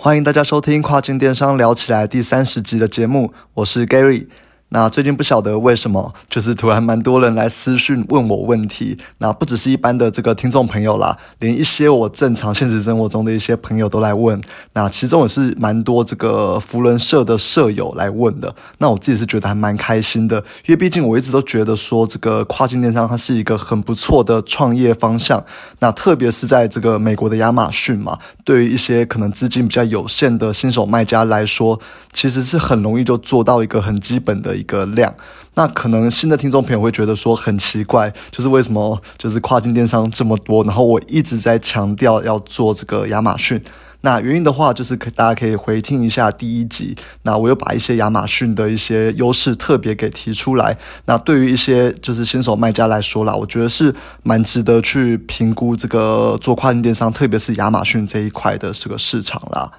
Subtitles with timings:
[0.00, 4.28] 欢迎大家收听跨境电商聊起来第三十集的节目，我是 Gary。
[4.70, 8.98] 那最近不晓得为什么，就是突然蛮多人来私讯问我问题。
[9.16, 14.38] 那不只是一般的这个听众朋友啦，连一些我正常现实生活中的一些朋友都来问。
[14.74, 18.54] 那其中也是蛮多这个福伦社的舍友来问的。
[18.76, 20.36] 那我自己是觉得还蛮开心的，
[20.66, 25.42] 因为毕竟我一直都觉得说这个跨境电商它是一个很不错的创业方向。
[25.78, 31.80] 那特别是在这个美国的亚马逊嘛，对于一些可能资金比较有限的新手卖家来说，
[32.12, 34.57] 其实是很容易就做到一个很基本的。
[34.58, 35.14] 一个量，
[35.54, 43.62] 那可能新的听众朋友会觉得说很奇怪，就是为什么就是跨境电商这么多，然后我一直在强调要做这个亚马逊。
[44.00, 50.78] 那原因的话，就是可大家可以回听一下第一集，那我又把一些亚马逊的一些优势特别给提出来。
[51.06, 59.72] 那对于一些就是新手卖家来说啦，我觉得是蛮值得去评估这个做跨境电商，特别是亚马逊这一块的这个市场啦。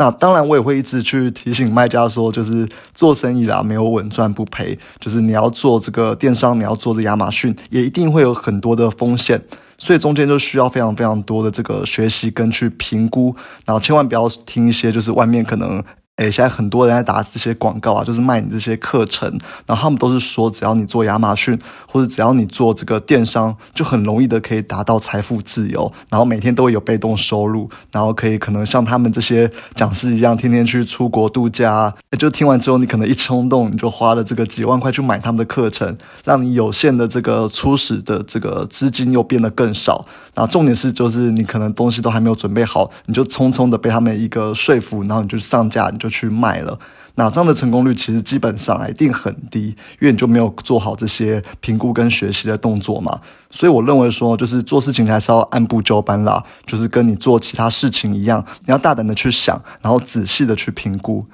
[0.00, 4.78] 那当然，我也会一直去提醒卖家说，就是做生意啦，没有稳赚不赔。
[4.98, 9.38] 就是你要做这个电商，你要做这亚马逊，也一定会有很多的风险，
[9.76, 15.84] 所以中间就需要非常非常多的这个学习跟去评估，然后千万不要听一些就是外面可能。
[16.20, 19.26] 诶，现在很多人在打这些广告啊，就是卖你这些课程，
[19.64, 21.58] 然后他们都是说，只要你做亚马逊，
[21.90, 31.94] 或者只要你做这个电商，就很容易的可以达到财富自由，然后每天都会有被动收入，然后可以可能像他们这些讲师一样，天天去出国度假。
[32.18, 40.04] 就听完之后，你可能一冲动，你就花了这个几万块去买他们的课程，让你有限的这个初始的这个资金又变得更少。
[40.34, 46.09] 然后重点是，就是你可能东西都还没有准备好，你就匆匆的被他们一个说服，然后你就上架，你就。
[46.10, 46.78] 去卖了，
[47.14, 49.68] 那这样的成功率其实基本上一定很低，
[50.00, 53.20] 因为你就没有做好这些评估跟学习的动作嘛。
[53.50, 61.24] 所以我认为说，就是做事情还是要按部就班啦，就是跟你做其他事情一样，你要大胆的去想，然后仔细的去评估。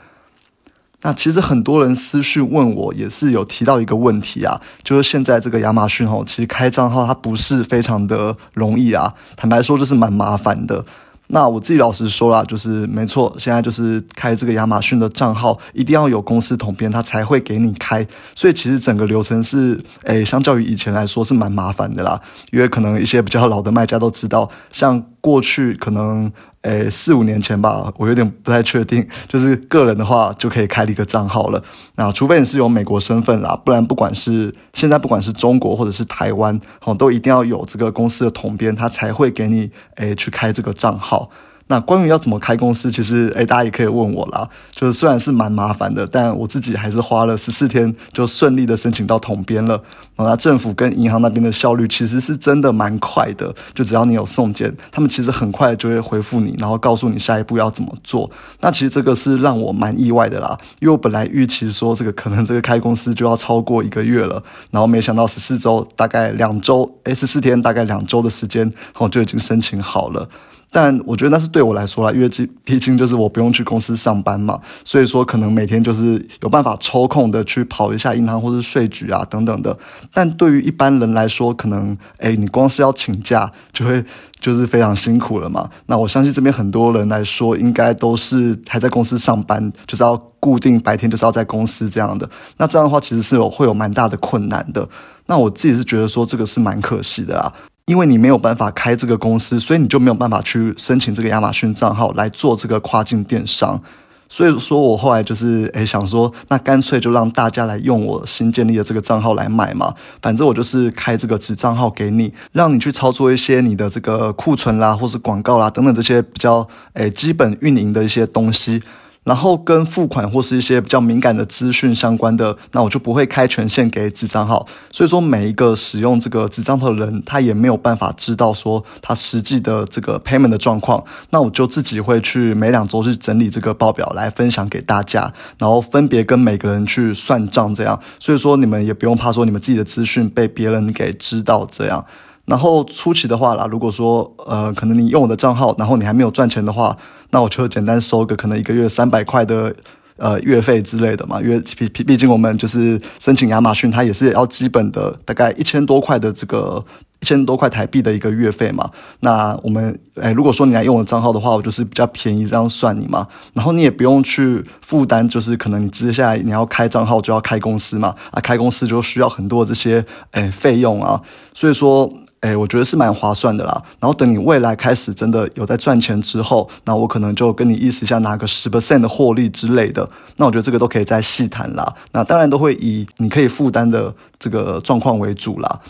[1.02, 10.84] 那其实很多人私讯问我，也是有提到一个问题啊，就是现在这个亚马逊哦，其实开账号它不是非常的容易啊，坦白说就是蛮麻烦的。
[11.28, 18.06] 那我自己老实说了，就是没错，现在就是开这个亚马逊的账号，一定要有公司统编，他才会给你开。
[18.34, 22.20] 所以其实整个流程是，诶，相较于以前来说是蛮麻烦的啦。
[22.52, 26.32] 因为可能一些比较老的卖家都知道，像过去可能。
[26.66, 29.06] 诶，四五年前吧，我有点不太确定。
[29.28, 31.62] 就是个人的话，就可以开了一个账号了。
[31.94, 41.30] 那除非你是有美国身份啦，不然不管是现在不管是中国或者是台湾，哦，都一定要有这个公司的统编，他才会给你诶去开这个账号。
[41.68, 44.48] 那关于要怎么开公司，其实诶大家也可以问我啦。
[44.70, 49.82] 就是虽然是蛮麻烦的，但我自己还是花了十四天就顺利的申请到统编了。
[50.18, 58.30] 那政府跟银行那边的效率其实是真的蛮快的，就只要你有送件，他们其实很快就会回复你，然后告诉你下一步要怎么做。
[58.60, 70.28] 那其实这个是让我蛮意外的啦，因为我本来预期说这个可能这个开公司就要超过一个月了，然后没想到十四周大概两周，诶十四天大概两周的时间，然后就已经申请好了。
[70.70, 79.76] 但我觉得那是对我来说啦，因为毕毕竟就是我不用去公司上班嘛，所以说可能每天就是有办法抽空的去跑一下银行或是税局啊等等的。
[80.12, 84.04] 但对于一般人来说，可能哎，你光是要请假就会
[84.38, 85.70] 就是非常辛苦了嘛。
[85.86, 92.28] 那我相信这边很多人来说，应该都是还在公司上班，就是要固定白天就是要在公司这样的。
[92.58, 94.86] 那这样的话，其实是有会有蛮大的困难的。
[95.26, 97.52] 那我自己是觉得说这个是蛮可惜的啦。
[97.86, 103.80] 因为你没有办法开这个公司，所以你就没有办法去申请这个亚马逊账号来做这个跨境电商。
[104.28, 109.94] 所以说我后来就是诶想说，那干脆就让大家来用我新建立的这个账号来买嘛。
[110.20, 118.82] 反正我就是开这个子账号给你，让你去操作一些你的这个库存啦，或是广告啦等等这些比较诶基本运营的一些东西。
[119.26, 124.64] 然后跟付款或是一些比较敏感的资讯相关的，那我就不会开权限给子账号。
[124.92, 131.02] 所以说每一个使用这个子账号的人，他也没有办法知道说他实际的这个 payment 的状况。
[131.30, 138.00] 那我就自己会去每两周去整理这个报表来分享给大家，然后分别跟每个人去算账这样。
[138.20, 142.06] 所以说你们也不用怕说你们自己的资讯被别人给知道这样。
[142.46, 146.96] 然后初期的话啦，如果说呃可能你用我的账号，然后你还没有赚钱的话。
[147.30, 149.74] 那我就简单收个可能一个月三百块的
[150.16, 156.82] 呃月费之类的嘛，因为毕毕毕竟我们就是申请亚马逊，它也是要基本的大概一千多块的这个
[157.20, 158.88] 一千多块台币的一个月费嘛。
[159.18, 163.26] 那我们哎，如果说你来用我账号的话，我就是比较便宜这样算你嘛。
[163.52, 171.20] 然后你也不用去负担，就是可能你接下来你要开账号就要开公司嘛，啊，开公司就需要很多这些哎费用啊。
[171.52, 172.08] 所以说
[172.40, 173.82] 哎，我觉得是蛮划算的啦。
[173.98, 180.08] 然后等你未来开始真的有在赚钱之后，那我可能就跟你意思一下，拿个十 percent 的获利之类的。
[180.36, 181.94] 那我觉得这个都可以再细谈啦。
[182.12, 185.80] 那当然都会以你可以负担的这个状况为主啦。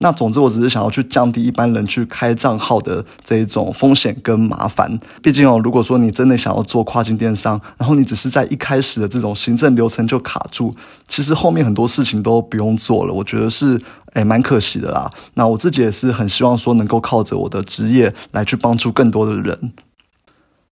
[0.00, 4.98] 那总之，我只是想要去降低一般人去开账号的这一种风险跟麻烦。
[5.22, 10.74] 毕竟哦，如果说你真的想要做跨境电商，然后你只是在一开始的这种行政流程就卡住，
[11.08, 13.14] 其实后面很多事情都不用做了。
[13.14, 13.80] 我觉得是
[14.14, 15.10] 诶蛮可惜的啦。
[15.34, 19.72] 那我自己也是很希望说能够靠着我的职业来去帮助更多的人。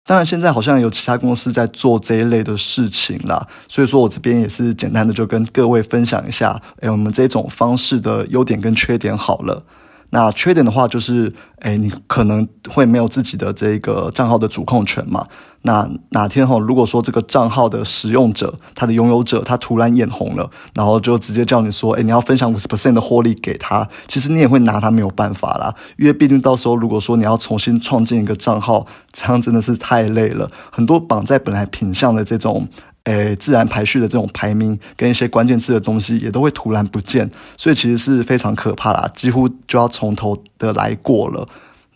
[0.08, 9.62] 当然，现在好像有其他公司在做这一类的事情啦，所以说我这边也是简单的就跟各位分享一下，哎，我们这种方式的优点跟缺点好了。
[10.10, 15.26] 那缺点的话就是，哎，你可能会没有自己的这个账号的主控权嘛。
[15.62, 25.74] 那哪天哈，如果说这个账号的使用者，他的拥有者，他突然眼红了，然后就直接叫你说，哎，你要分享五十 percent 的获利给他，其实你也会拿他没有办法啦。
[25.98, 30.50] 因为毕竟到时候如果说你要重新创建一个账号，这样真的是太累了。
[30.70, 32.68] 很多绑在本来品相的这种。
[33.08, 41.48] 诶，自然排序的这种排名跟一些关键字的东西也都会突然不见，所以其实是非常可怕啦，几乎就要从头的来过了。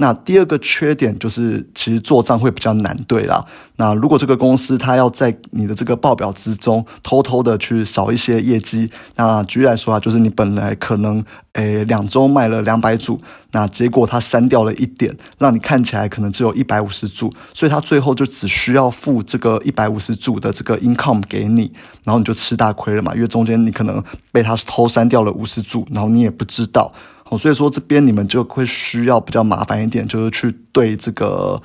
[0.02, 3.46] 那第二个缺点就是，其实做账会比较难对啦。
[3.76, 13.20] 那如果这个公司它要在你的这个报表之中偷偷的去少一些业绩，那举例来说啊，就是你本来可能诶两周卖了两百组，
[13.52, 21.72] 那结果它删掉了一点，让你看起来可能只有一百五十组，所以它最后就只需要付这个一百五十组的这个 income 给你，
[22.02, 24.02] 然后你就吃大亏了嘛，因为中间你可能
[24.32, 26.92] 被它偷删掉了五十组，然后你也不知道。
[27.36, 31.60] 所以说这边你们就会需要比较麻烦一点，就是去对这个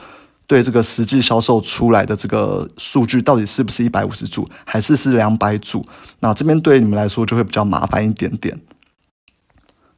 [0.45, 5.85] 对这个实际销售出来的这个数据到底是不是一百五十组，还是是两百组？
[6.19, 8.59] 那这边对你们来说就会比较麻烦一点点。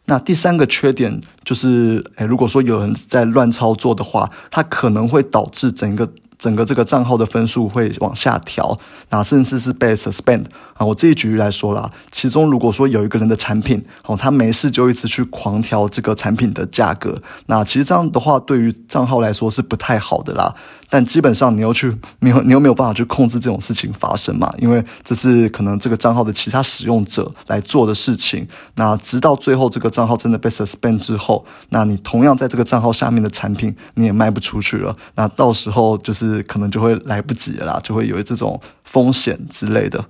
[0.06, 6.12] 那第三个缺点就是，诶，如果说有人在乱操作的话，它可能会导致整个。
[6.40, 8.76] 整个这个账号的分数会往下调，
[9.10, 10.86] 那甚至是被 suspend 啊。
[10.86, 20.56] 我自己举例来说啦，其中如果说有一个人的产品哦，他没事就一直去狂调这个产品的价格，那其实这样的话对于账号来说是不太好的啦。
[20.90, 24.52] 但基本上你又去没有，你又没有办法去控制这种事情发生嘛？
[24.58, 28.48] 因为这是可能这个账号的其他使用者来做的事情。
[28.74, 34.96] 那直到最后这个账号真的被 suspend 之后，那你同样在这个账号下面的产品你也卖不出去了。
[35.14, 40.04] 那到时候就是可能就会来不及了啦，就会有这种风险之类的。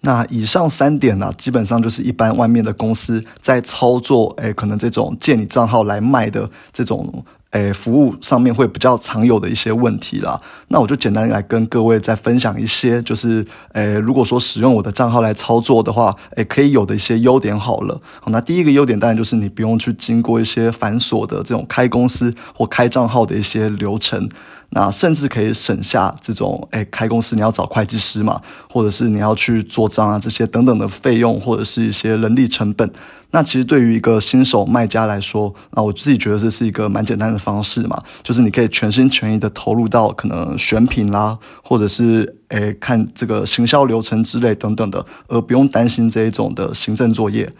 [0.00, 7.24] 那以上三点呢，基本上就是一般外面的公司在操作，哎，可能这种借你账号来卖的这种。
[7.54, 10.40] 诶，服务上面会比较常有的一些问题啦。
[10.66, 18.00] 那我就简单来跟各位再分享一些，就是诶，如果说使用我的账号来操作的话，诶，可以有的一些优点好了。
[18.20, 24.28] 好，那第一个优点当然就是你不用去经过一些繁琐的这种开公司或开账号的一些流程。
[24.70, 32.90] 那甚至可以省下这种，哎，开公司你要找会计师嘛，或者是你要去做账啊，这些等等的费用，或者是一些人力成本。
[33.30, 47.52] 那其实对于一个新手卖家来说，那我自己觉得这是一个蛮简单的方式嘛，就是你可以全心全意的投入到可能选品啦，或者是哎看这个行销流程之类等等的，而不用担心这一种的行政作业。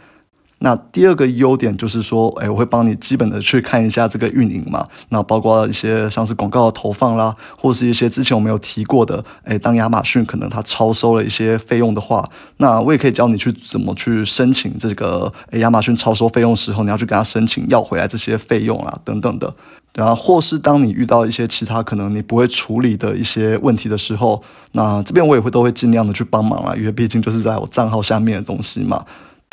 [0.64, 19.55] 那第二个优点就是说，哎，我会帮你基本的去看一下这个运营嘛，那包括一些像是广告的投放啦，或是一些之前我们有提过的，哎，当亚马逊可能它超收了一些费用的话，那我也可以教你去怎么去申请这个，哎，亚马逊超收费用时候，你要去跟他申请要回来这些费用啊，等等的，
[19.93, 29.05] 然后或是当你遇到一些其他可能你不会处理的一些问题的时候，那这边我也会都会尽量的去帮忙啊，因为毕竟就是在我账号下面的东西嘛。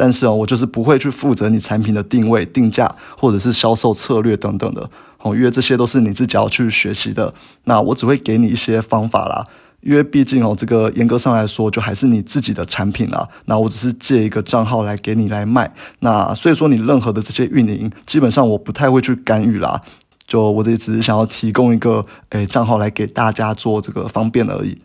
[0.01, 4.81] 但是哦，我就是不会去负责你产品的定位、定价，或者是销售策略等等的
[5.19, 7.31] 哦，因为这些都是你自己要去学习的。
[7.65, 9.45] 那我只会给你一些方法啦，
[9.81, 13.29] 因为毕竟哦，这个严格上来说，就还是你自己的产品啦。
[13.45, 15.71] 那我只是借一个账号来给你来卖。
[15.99, 19.79] 那所以说，你任何的这些运营，基本上我不太会去干预啦。
[20.27, 24.75] 就我这只是想要提供一个诶账号来给大家做这个方便而已。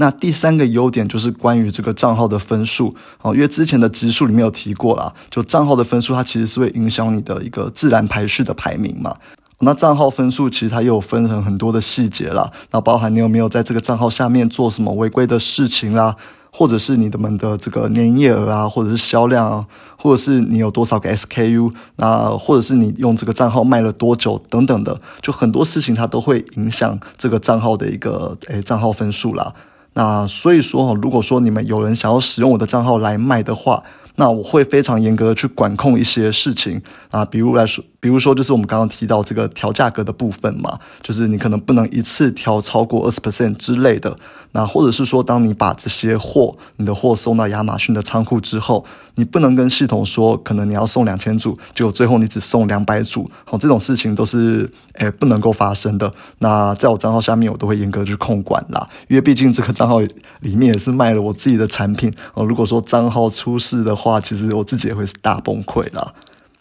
[0.00, 9.14] 那第三个优点就是关于这个账号的分数哦，因为之前的集数里面有提过啦，就账号的分数它其实是会影响你的一个自然排序的排名嘛。
[9.58, 16.16] 那账号分数其实它也有分成很多的细节啦，那包含你有没有在这个账号下面做什么违规的事情啦，
[16.50, 19.66] 或者是你的们的这个年营业额啊，或者是销量啊，
[19.98, 29.52] 或者是你有多少个 SKU，那或者是你用这个账号卖了多久等等的，就很多事情它都会影响这个账号的一个诶账号分数啦。
[30.00, 33.82] 啊所以说，如果说你们有人想要使用我的账号来卖的话，
[34.16, 36.80] 那我会非常严格的去管控一些事情。
[37.10, 44.16] 啊，比如来说，比如说就是我们刚刚提到这个调价格的部分嘛，就是你可能不能一次调超过二十 percent 之类的。
[44.52, 56.12] 那或者是说，当你把这些货，你的货送到亚马逊的仓库之后，你不能跟系统说，可能你要送两千组，结果最后你只送两百组，好，这种事情都是诶不能够发生的。
[56.38, 60.00] 那在我账号下面，我都会严格去控管啦，因为毕竟这个账号
[60.40, 62.44] 里面也是卖了我自己的产品哦。
[62.44, 66.12] 如果说账号出事的话，其实我自己也会是大崩溃啦。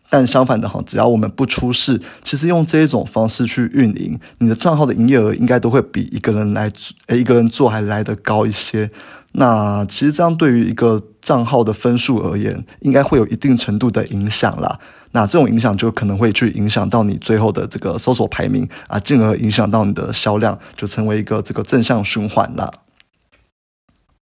[0.10, 6.72] 但相反的哈，只要我们不出事，其实用这一种方式去运营，你的账号的营业额应该都会比一个人来
[7.08, 8.90] 诶一个人做还来得高一些。
[9.34, 14.80] 那其实这样对于一个账号的分数而言，应该会有一定程度的影响啦。
[15.12, 22.74] 那这种影响就可能会去影响到你最后的这个搜索排名啊，进而影响到你的销量，就成为一个这个正向循环了。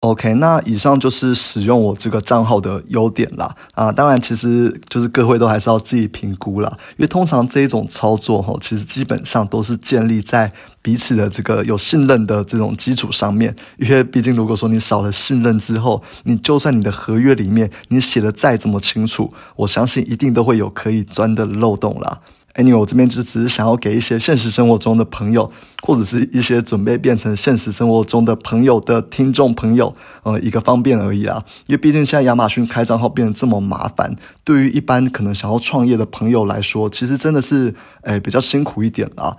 [0.01, 3.55] OK，那以上就是使用我这个账号的优点啦。
[3.73, 10.51] 啊，当然，其实就是各位都还是要自己评估啦，因为通常这一种操作哈，其实基本上都是建立在
[10.83, 13.55] 彼此的这个有信任的这种基础上面。
[13.79, 22.19] 因为毕竟，如果说你少了信任之后，你就算你的合约里面你写的再怎么清楚，我相信一定都会有可以钻的漏洞啦。
[22.55, 29.93] Anyway，我这边就只是想要给一些现实生活中的朋友，或者是一些准备变成现实生活中的朋友的听众朋友，
[30.23, 31.43] 呃，一个方便而已啊。
[31.67, 39.35] 因为毕竟现在亚马逊开账号变得这么麻烦，对于一般可能想要创业的朋友来说，其实真的是，诶，比较辛苦一点啦。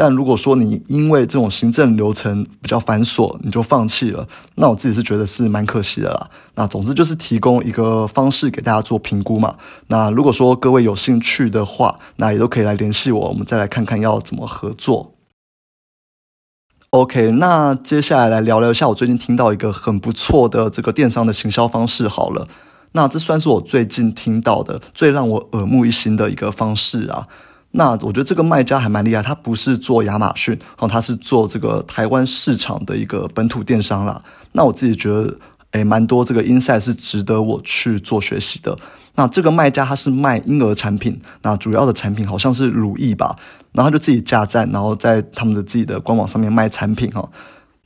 [0.00, 6.30] 但如果说你因为这种行政流程比较繁琐，你就放弃了，那我自己是觉得是蛮可惜的啦。
[6.54, 9.56] 那总之就是提供一个方式给大家做评估嘛。
[9.88, 15.12] 那如果说各位有兴趣的话，那也都可以来联系我，我们再来看看要怎么合作。
[16.88, 22.48] OK，那接下来来聊聊一下我最近听到一个很不错的这个电商的行销方式好了。
[22.92, 27.28] 那这算是我最近听到的最让我耳目一新的一个方式啊。
[27.72, 34.20] 那我觉得这个卖家还蛮厉害，他不是做亚马逊，哦，他是做这个台湾市场的一个本土电商啦。
[34.52, 35.32] 那我自己觉得，
[35.70, 38.76] 诶，蛮多这个 inside 是值得我去做学习的。
[39.14, 43.36] 那这个卖家他是卖婴儿产品，那主要的产品好像是乳液吧，
[43.72, 47.28] 然后他就自己架站，然后在他们的自己的官网上面卖产品哈。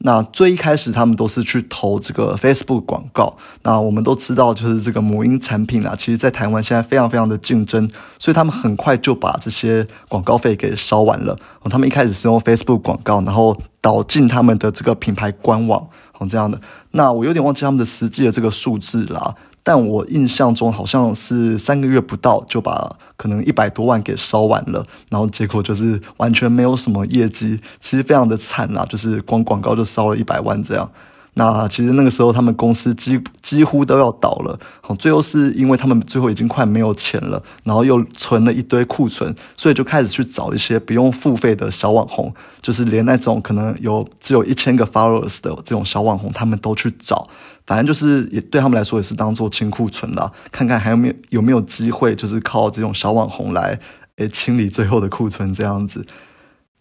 [0.06, 3.38] 那最一开始，他们都是去投这个 Facebook 广告。
[3.62, 11.34] 那我们都知道，就是这个母婴产品啊，其实在台湾现在非常非常的竞争，所以他们很快就把这些广告费给烧完了。
[11.70, 16.60] 他们一开始是用 Facebook 广告，然后导进他们的这个品牌官网，好这样的。
[16.90, 19.34] 那我有点忘记他们的实际的这个数字啦。
[19.66, 30.88] 但我印象中好像是三个月不到就把可能一百多万给烧完了，然后结果就是完全没有什么业绩，其实非常的惨啊，就是光广告就烧了一百万这样。
[31.36, 47.28] 那其实那个时候他们公司几几乎都要倒了，好，最后是因为他们最后已经快没有钱了，然后又存了一堆库存，所以就开始去找一些不用付费的小网红，就是连那种可能有只有一千个 followers 的这种小网红，他们都去找，
[47.66, 53.76] 反正就是也对他们来说也是当做清库存啦，看看还有没有有没有机会，就是靠这种小网红来
[54.18, 56.06] 诶清理最后的库存这样子。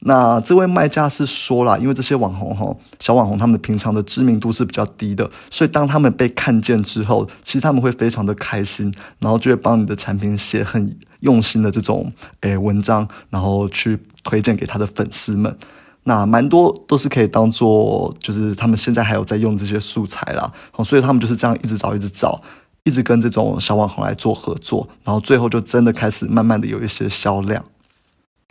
[0.06, 15.56] 那这位卖家是说了，因为这些网红哈，小网红他们平常的知名度是比较低的，所以当他们被看见之后，其实他们会非常的开心，然后就会帮你的产品写很用心的这种诶文章，然后去推荐给他的粉丝们。
[16.04, 20.52] 那蛮多都是可以当做，就是他们现在还有在用这些素材啦，
[20.84, 22.42] 所以他们就是这样一直找，一直找，
[22.84, 27.64] 一直跟这种小网红来做合作，然后最后就真的开始慢慢的有一些销量。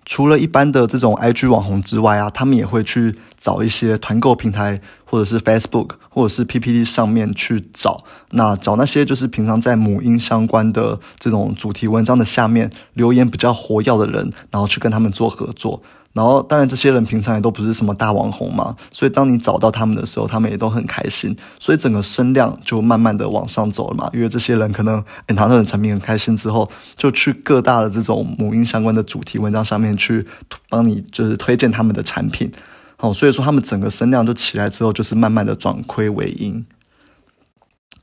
[0.04, 8.04] 除了一般的这种 IG 网红之外啊，他们也会去找一些团购平台，或者是 Facebook，或者是 PPT 上面去找。
[8.30, 15.82] 那找那些就是平常在母婴相关的这种主题文章的下面留言比较活跃的人，然后去跟他们做合作。
[16.12, 24.11] 然后，当然，这些人平常也都不是什么大网红嘛，所以当你找到他们的时候，他们也都很开心，所以整个声量就慢慢的往上走了嘛。
[24.12, 30.26] 因为这些人可能拿到的产品很开心之后，就去各大的这种母婴相关的主题文章上面去
[30.69, 32.52] 帮你就是推荐他们的产品，
[32.97, 36.64] 好，所以说他们整个声量就起来之后，就是慢慢的转亏为盈。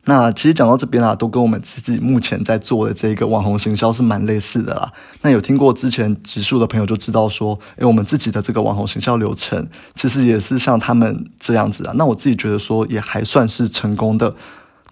[0.09, 4.91] 那其实讲到这边啦，都跟我们自己目前在做的这个网红行销是蛮类似的啦。
[5.21, 11.93] 那有听过之前植树的朋友就知道说，诶，我们自己的这个网红行销流程，其实也是像他们这样子啊。
[11.95, 14.33] 那我自己觉得说也还算是成功的。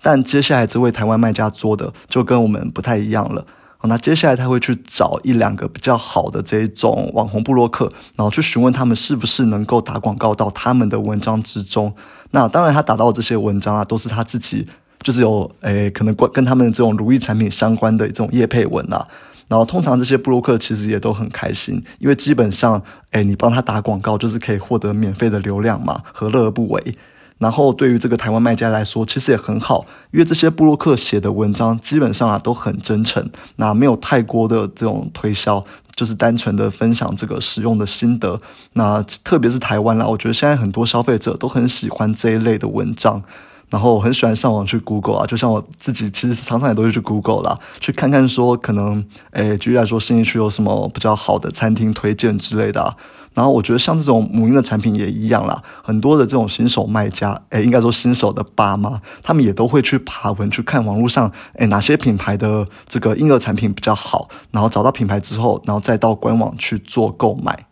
[0.04, 3.44] 但接下来这位台湾卖家做的就跟我们不太一样了。
[3.82, 11.92] 那接下来他会去找一两个比较好的这种网红部落客，然后去询问他们是不是能够打广告到他们的文章之中。
[12.30, 14.68] 那当然他打到这些文章啊，都是他自己。
[15.02, 19.08] 就是有诶可能关跟他们这种如意产品相关的这种业配文啊。
[19.48, 26.98] 然后通常这些布洛克其实也都很开心，因为基本上诶你帮他打广告就是可以获得免费的流量嘛，何乐而不为？
[27.38, 35.64] 然后对于这个台湾卖家来说，其实也很好，因为这些布洛克写的文章基本上啊都很真诚，那没有太多的这种推销，
[35.96, 38.38] 就是单纯的分享这个使用的心得。
[38.74, 43.24] 那特别是台湾啦，我觉得现在很多消费者都很喜欢这一类的文章。
[43.70, 52.96] 然后我很喜欢上网去 Google 啊，就像我自己其实常常也都会去 Google 啦，去看看说可能，诶，举例来说，新义区有什么比较好的餐厅推荐之类的。
[53.34, 67.67] 然后我觉得像这种母婴的产品也一样啦，很多的这种新手卖家，诶，应该说新手的爸妈，他们也都会去爬文去看网络上，诶，哪些品牌的这个婴儿产品比较好，然后找到品牌之后，然后再到官网去做购买。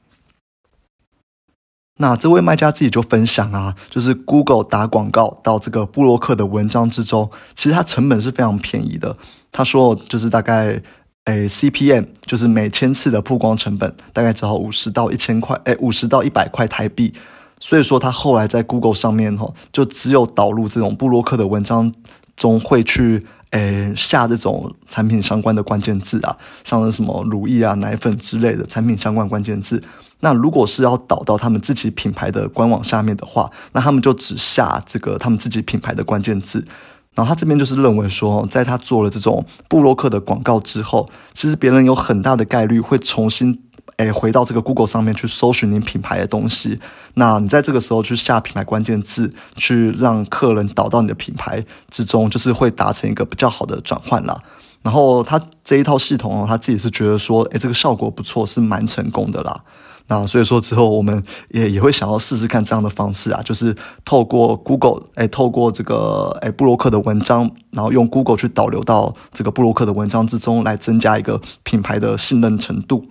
[1.98, 9.16] 那这位卖家自己就分享啊，就是 Google 打广告到这个布洛克的文章之中，其实它成本是非常便宜的。
[9.52, 10.82] 他说就是大概
[11.24, 17.14] 诶 CPM，就是每千次的曝光成本大概只要五十到一千块，诶五十到一百块台币。
[17.62, 21.94] 所以说他后来在 Google 上面哈，就只有导入这种布洛克的文章
[22.36, 23.25] 中会去
[23.56, 26.36] 诶下这种产品相关的关键字啊，
[26.66, 29.82] 像是什么乳液啊、奶粉之类的产品相关关键字。
[30.20, 36.66] 那如果是要导到他们自己品牌的官网下面的话，那他们就只下这个他们自己品牌的关键字。
[37.14, 43.58] 然后他这边就是认为说，在他做了这种布洛克的广告之后，其实别人有很大的概率会重新
[43.98, 46.80] 诶回到这个 Google 上面去搜寻你品牌的东西。
[47.13, 54.38] 那你在这个时候去下品牌关键字，去让客人导到你的品牌之中，就是会达成一个比较好的转换啦。
[54.84, 59.63] 然后他这一套系统哦，他自己是觉得说，诶这个效果不错，是蛮成功的啦。
[60.08, 73.08] 那所以说之后我们也也会想要试试看这样的方式啊，就是透过 Google，哎，透过这个哎布洛克的文章，然后用 Google 去导流到这个布洛克的文章之中，来增加一个品牌的信任程度。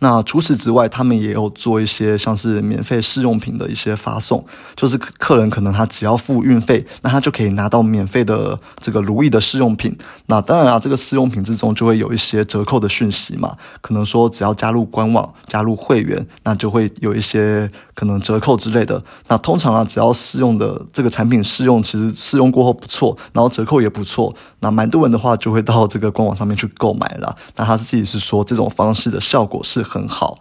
[0.00, 4.44] 那除此之外，他们也有做一些像是免费试用品的一些发送，
[4.76, 9.96] 就是客人可能他只要付运费，那他就可以拿到免费的这个如意的试用品。
[10.26, 19.02] 那当然啊，这个试用品之中就会有一些折扣的讯息嘛，可能说只要加入官网、加入会员，那就会有一些可能折扣之类的。
[19.26, 27.36] 那通常啊，只要试用的这个产品试用，其实试用过后不错，然后折扣也不错，那蛮多人的话就会到这个官网上面去购买了。
[27.56, 29.84] 那他自己是说这种方式的效果是。
[29.88, 30.38] 很好，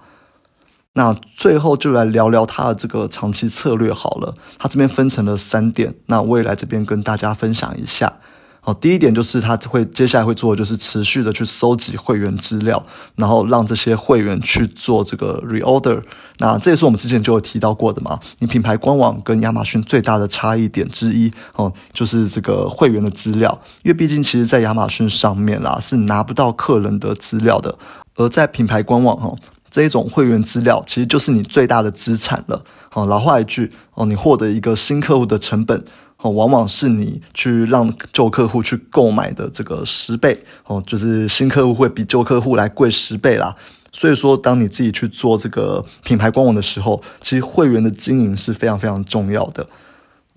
[0.93, 4.35] 那最后就来聊聊他的这个长期策略好了。
[4.59, 8.11] 他这边分成了三点，那我也来这边跟大家分享一下。
[8.59, 16.01] 好，第一点就是他会接下来会做的就是持续的去收集会员资料，然后让这些会员去做这个 reorder。
[16.39, 18.19] 那这也是我们之前就有提到过的嘛。
[18.39, 27.73] 你品牌官网跟亚马逊最大的差异点之一哦，就是这个会员的资料，因为毕竟其实在亚马逊上面啦是拿不到客人的资料的。
[28.17, 29.33] 而在品牌官网哈，
[29.71, 32.61] 这一种会员资料其实就是你最大的资产了。
[32.89, 35.81] 好，老话一句哦，你获得一个新客户的成本
[36.17, 43.55] 哦，往往是你去让旧客户去购买的这个十倍哦，就是新客户会比旧客户来贵十倍啦。
[43.93, 49.65] 所以说，当你自己去做这个品牌官网的时候，其实会员的经营是非常非常重要的。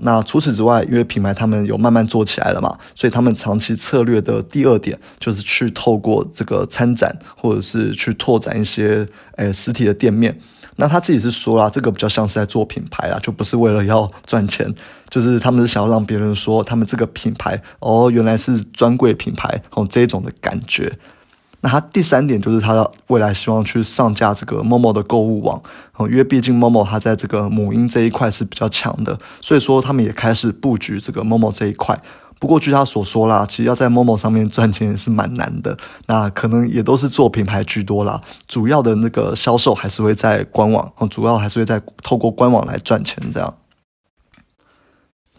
[0.03, 10.39] 那除此之外，因为品牌他们有慢慢做起来了嘛，所以他们长期策略的第二点就是去透过这个参展，或者是去拓展一些诶实体的店面。
[10.77, 14.73] 那他自己是说啦，这个比较像是在做品牌啊，就不是为了要赚钱，
[15.11, 20.91] 就是他们是想要让别人说他们这个品牌哦，原来是专柜品牌哦这种的感觉。
[21.63, 25.61] 那他第三点就是他未来希望去上架这个 Momo 的购物网，
[25.97, 32.01] 哦，因为毕竟 Momo 它在这个母婴这一块是比较强的，所以说他们也开始布局这个 Momo 这一块。
[32.39, 38.19] 不过据他所说啦，其实要在 Momo 上面赚钱也是蛮难的，那可能也都是做品牌居多啦，
[38.49, 43.55] 主要的那个销售还是会在官网，哦，主要还是会在透过官网来赚钱这样。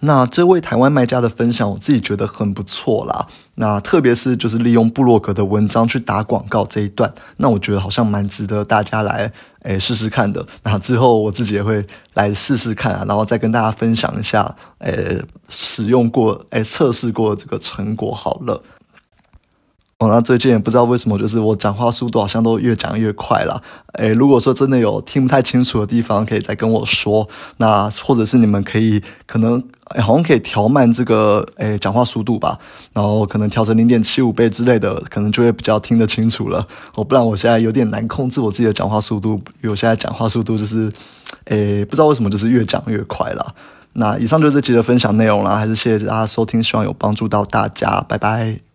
[0.01, 3.27] 那这位台湾卖家的分享，我自己觉得很不错啦。
[3.55, 10.43] 那特别是就是利用布洛格的文章去打广告这一段，那我觉得好像蛮值得大家来诶试试看的。
[10.63, 11.85] 那之后我自己也会
[12.15, 18.61] 来试试看啊，然后再跟大家分享一下诶使用过诶测试过这个成果好了。
[20.01, 23.61] 哦，那最近也不知道为什么，就是我讲话速度好像都越讲越快了。
[23.93, 27.29] 诶，如果说真的有听不太清楚的地方，可以再跟我说。
[27.57, 29.63] 那或者是你们可以可能
[29.99, 32.57] 好像可以调慢这个诶讲话速度吧，
[32.93, 36.67] 然后可能调成零点七五倍之类的，可能就会比较听得清楚了。
[36.95, 40.91] 哦，不然我现在有点难控制我自己的讲话速度，因为我现在讲话速度就是
[41.45, 43.53] 诶不知道为什么就是越讲越快了。
[43.93, 48.70] 那以上就是这集的分享内容啦，还是谢谢大家收听，希望有帮助到大家，拜拜。